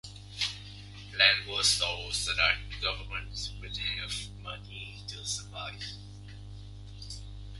Land 1.15 1.47
was 1.47 1.67
sold 1.67 2.11
so 2.15 2.33
that 2.33 2.55
the 2.71 2.81
government 2.87 3.51
would 3.61 3.77
have 3.77 4.11
money 4.41 4.95
to 5.09 5.23
survive. 5.23 5.85